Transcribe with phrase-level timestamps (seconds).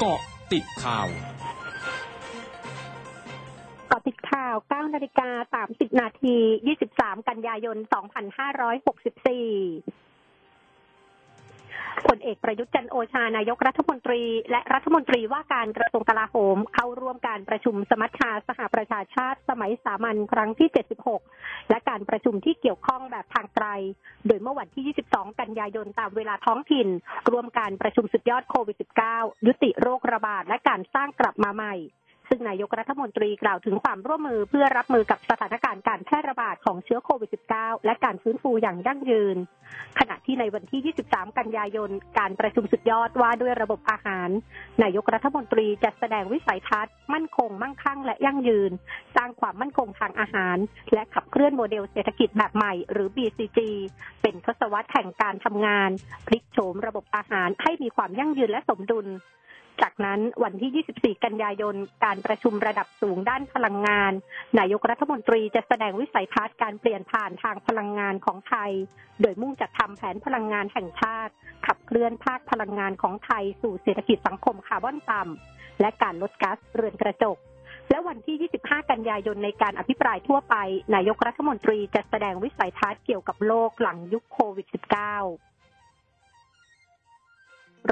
[0.00, 0.20] เกาะ
[0.52, 1.08] ติดข่าว
[3.88, 6.36] เกาะติดข่าว 9 นาฬิกา 30 นาที
[6.78, 7.80] 23 กันยายน 2564
[12.06, 20.68] ผลเอกประยุทธ์จันโอชานายกรัฐมนตรี และรัฐมนตรีว่าการกระทรวงกลาโหม เข้าร่วมการประชุมสมัชชาสหประชาชาติสมัยสามัญครั้งที่
[21.18, 23.66] 76 และการประชุมที่เกี่ยวข้องแบบทางไกล
[24.26, 26.88] โดยเมื่อวันที่ 22 กันยายนตามเวลาท้องถิ่น
[27.30, 28.76] รวมการประชุมสุดยอดโควิด
[29.12, 31.74] -19 ยุติโรคระบาดและการสร้างกลับมาใหม่
[32.28, 39.36] ซึ่งนายกรัฐมนตรีกล่าวถึงความร่วมมือเพื่อรับมือกับสถานการณ์การแพร่ระบาดของเชื้อโควิด -19 และการฟื้นฟูอย่างยั่งยืน
[39.98, 44.28] ขณะที่ในวันที่ 23 กันยายน การประชุมสุดยอดว่าด้วยระบบอาหาร
[44.82, 48.70] นายกรัฐมนตรีจะแสดงวิสัยทัศน์ มั่นคง มั่งคั่ง และยั่งยืน
[49.16, 50.56] สร้างความมั่นคงทางอาหาร
[50.92, 53.58] และขับเคลื่อนโมเดลเศรษฐกิจแบบใหม่ หรือ BCG
[54.22, 55.90] เป็นทศวรรษแห่งการทำงาน
[56.26, 59.08] พลิกโฉมระบบอาหารให้มีความยั่งยืนและสมดุล
[59.82, 61.74] จากนั้นวันที่ 24 กันยายน
[62.04, 64.12] การประชุมระดับสูงด้านพลังงาน
[64.58, 68.70] นายกรัฐมนตรีจะแสดงวิสัยทัศน์การเปลี่ยนผ่านทางพลังงานของไทย
[69.20, 71.32] โดยมุ่งจัดทำแผนพลังงานแห่งชาติ
[71.66, 77.36] ขับเคลื่อนภาคพลังงานของไทยสู่เศรษฐกิจสังคมคาร์บอนต่ำและการลดก๊าซเรือนกระจก
[77.90, 80.54] และวันที่ 25 กันยายนในการอภิปรายทั่วไป
[80.94, 85.47] นายกรัฐมนตรีจะแสดงวิสัยทัศน์เกี่ยวกับโลกหลังยุคโควิด -19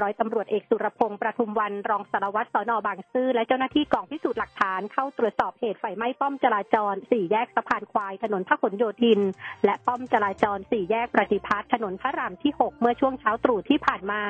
[0.01, 9.19] ร้อยตำรวจเอกสุรพงษ์ประทุมวันรองสารวัตรสอนอบางซื่อและเจ้าหน้าที่กองพิสูจน์หลักฐานเข้าตรวจสอบเหตุไฟไหม้ป้อมจราจรสี่แยกสะพานควายถนนพหลโยธิน
[9.65, 14.21] และป้อมจราจรสี่แยกประติพัฒน์ถนนพระรามที่6เมื่อช่วงเช้าตรู่ที่ผ่านมา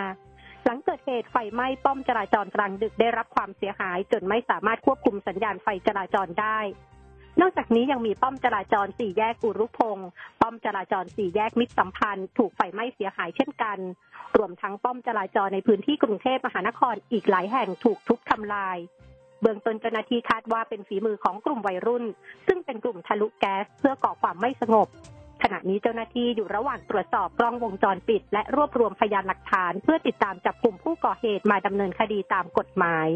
[0.63, 6.59] หลังเกิดเหตุไฟไหม้ป้อมจราจรกลางดึกได้รับความเสียหาย จนไม่สามารถควบคุมสัญญาณไฟจราจรได้
[7.41, 10.09] นอกจากนี้ยังมีป้อมจราจรสี่แยกอุรุพงศ์
[10.41, 13.77] ป้อมจราจรสี่แยกมิตรสัมพันธ์ ถูกไฟไหม้เสียหายเช่นกัน
[14.37, 18.77] รวมทั้งป้อมจราจรในพื้นที่กรุงเทพมหานครอีกหลายแห่งถูกทุบทำลาย
[19.41, 22.05] เบื้องต้นเจ้าหน้าที่คาดว่าเป็นฝีมือของกลุ่มวัยรุ่น
[22.47, 24.87] ซึ่งเป็นกลุ่มทะลุแก๊สเพื่อก่อความไม่สงบ
[25.43, 33.07] ขณะนี้เจ้าหน้าที่อยู่ระหว่างตรวจสอบกล้องวงจรปิด และรวบรวมพยานหลักฐาน เพื่อติดตามจับกลุ่มผู้ก่อเหตุมาดำเนินคดีตามกฎหมาย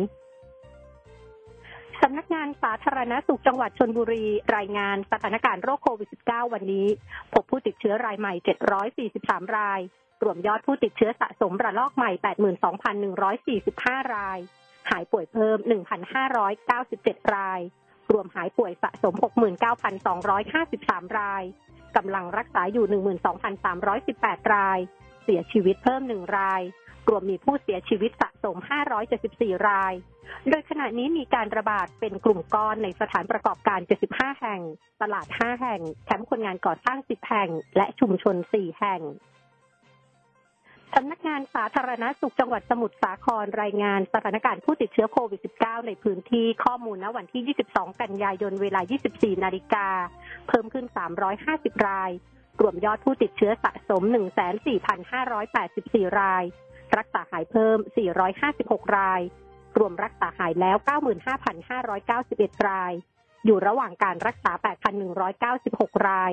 [2.02, 4.26] สำนักงานสาธารณสุขจังหวัดชนบุรี
[4.56, 6.88] รายงานสถานการณ์โรคโควิด -19 วันนี้
[7.34, 8.34] พบผู้ติดเชื้อรายใหม่
[9.10, 9.80] 743 ราย
[10.24, 12.12] รวมยอดผู้ติดเชื้อสะสมระลอกใหม่
[13.58, 14.40] 82,145 ราย
[14.90, 15.58] หายป่วยเพิ่ม
[16.26, 17.60] 1,597 ราย
[18.12, 19.14] รวมหายป่วยสะสม
[20.36, 21.44] 69,253 ราย
[21.96, 22.86] กำลังรักษาอยู่
[23.70, 24.80] 12,318 ราย
[25.24, 26.62] เสียชีวิตเพิ่ม 1 ราย
[27.10, 28.58] รวมมีผู้เสียชีวิตสะสม
[29.12, 29.94] 574 ราย
[30.50, 33.80] โดยขณะนี้มีการระบาดเป็นกลุ่มก้อนในสถานประกอบการ
[34.10, 34.62] 75 แห่ง
[35.02, 39.02] ตลาด 5 แห่ง แคมป์คนงานก่อสร้าง 10 แห่ง และชุมชน 4 แห่ง
[40.96, 48.82] สำนักงานสาธารณสุขจังหวัดสมุทรสาครรายงานสถานการณ์ผู้ติดเชื้อโควิด -19 ในพื้นที่ข้อมูลณวันที่ 22 กันยายนเวลา
[49.12, 49.88] 24 นาฬิกา
[50.48, 50.86] เพิ่มขึ้น
[51.36, 52.12] 350 ราย
[52.62, 54.04] รวมยอดผู้ติดเชื้อสะสม
[55.52, 56.44] 14,584 ราย
[56.98, 57.78] รักษาหายเพิ่ม
[58.38, 59.22] 456 ราย
[59.78, 60.78] รวมรักษาหายแล้ว
[61.72, 62.94] 95,591 ราย
[63.46, 64.52] อยู่ระหว่างการรักษา
[65.30, 66.32] 8,196 ราย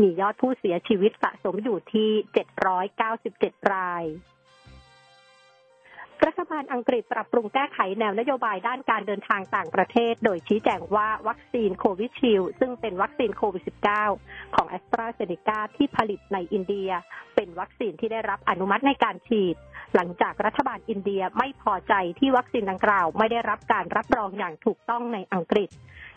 [0.00, 2.10] มียอดผู้เสียชีวิตสะสมอยู่ที่
[3.10, 4.04] 797 ราย
[6.26, 13.64] รัฐบาลอังกฤษปรับปรุงแก้ไขแนวนโยบายด้านการเดินทางต่างประเทศ โดยชี้แจงว่าวัคซีนโควิชิลซึ่งเป็นวัคซีนโควิด
[14.08, 16.90] -19 ของแอสตราเซเนกาที่ผลิตในอินเดีย
[17.34, 19.56] เป็นวัคซีนที่ได้รับอนุมัติในการฉีด
[19.94, 25.70] หลังจากรัฐบาลอินเดียไม่พอใจที่วัคซีนดังกล่าว ไม่ได้รับการรับรองอย่างถูกต้องในอังกฤษ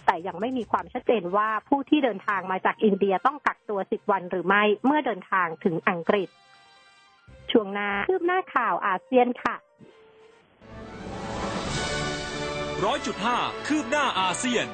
[0.05, 6.29] แต่ยังไม่มีความชัดเจนว่าผู้ที่เดินทางมาจากอินเดียต้องกักตัว 10 วันหรือไม่เมื่อเดินทางถึงอังกฤษ
[7.51, 9.55] ช่วงหน้าคืบหน้าข่าวอาเซียนค่ะ
[12.85, 14.67] ร้อยจุดห้าคืบหน้าอาเซียน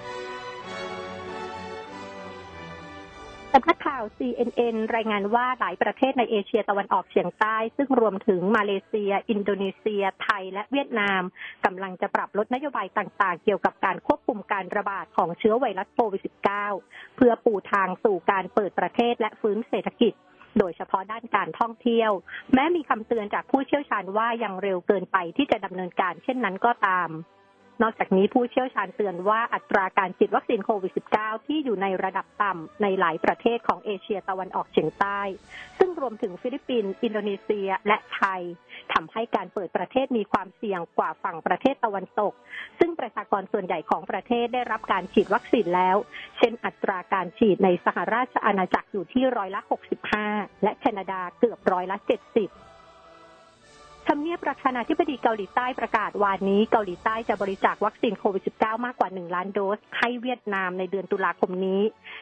[3.53, 11.21] สำนักข่าว CNN รายงานว่าหลายประเทศในเอเชียตะวันออกเฉียงใต้ ซึ่งรวมถึงมาเลเซีย อินโดนีเซีย ไทย และเวียดนาม
[11.65, 16.21] กำลังจะปรับลดนโยบายต่างๆ เกี่ยวกับการควบคุมการระบาดของเชื้อไวรัสโควิด
[16.69, 20.13] -19 เพื่อปูทางสู่การเปิดประเทศและฟื้นเศรษฐกิจ
[20.59, 22.11] โดยเฉพาะด้านการท่องเที่ยว
[22.53, 27.09] แม้มีคำเตือนจากผู้เชี่ยวชาญว่ายังเร็วเกินไปที่จะดำเนินการเช่นนั้นก็ตาม
[27.83, 35.21] นอกจากนี้ผู้เชี่ยวชาญเตือนว่าอัตราการฉีดวัคซีนโควิด -19 ที่อยู่ในระดับต่ำในหลายประเทศของเอเชียตะวันออกเฉียงใต้
[35.77, 38.41] ซึ่งรวมถึงฟิลิปปินส์อินโดนีเซีย และไทย
[38.93, 42.33] ทำให้การเปิดประเทศมีความเสี่ยงกว่าฝั่งประเทศตะวันตก
[42.79, 45.97] ซึ่งประชากรส่วนใหญ่ของประเทศได้รับการฉีดวัคซีนแล้ว
[46.37, 49.61] เช่นอัตราการฉีดในสหราชอาณาจักรอยู่ที่ร้อยละ
[50.13, 52.66] 65 และแคนาดาเกือบร้อยละ 70
[54.11, 61.81] ทำเนียบประธานาธิบดีเกาหลีใต้ประกาศวานนี้ เกาหลีใต้จะบริจาควัคซีนโควิด -19 มากกว่า 1 ล้านโดสให้เวียดนามในเดือนตุลาคมนี้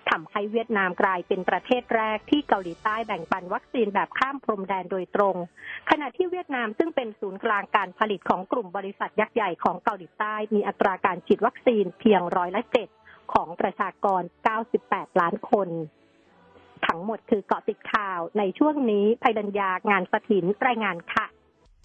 [0.09, 5.35] ทำให้เวียดนามกลายเป็นประเทศแรกที่เกาหลีใต้แบ่งปันวัคซีนแบบข้ามพรมแดนโดยตรง
[5.89, 12.87] ขณะที่เวียดนามซึ่งเป็นศูนย์กลางการผลิตของกลุ่มบริษัทยักษ์ใหญ่ของเกาหลีใต้มีอัตราการฉีดวัคซีนเพียงร้อยละเจ็ด
[13.33, 14.21] ของประชากร
[14.71, 15.69] 98 ล้านคน
[16.87, 21.25] ทั้งหมดคือเกาะติดข่าวในช่วงนี้ภัยดัญญางานสถินรายงานค่ะ